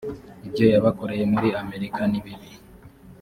[0.47, 2.47] ibyo yabakoreye muri amerika nibibi